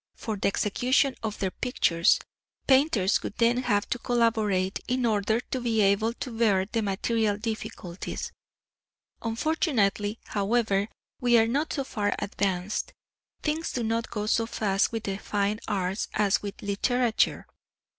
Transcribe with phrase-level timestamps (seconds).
[0.15, 2.19] For the execution of their pictures,
[2.67, 7.37] painters would then have to collaborate, in order to be able to bear the material
[7.37, 8.31] difficulties.
[9.21, 12.93] Unfortunately, however, we are not so far advanced,
[13.43, 17.45] things do not go so fast with the fine arts as with literature.